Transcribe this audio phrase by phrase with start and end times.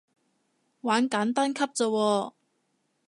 [0.81, 2.33] 玩簡單級咋喎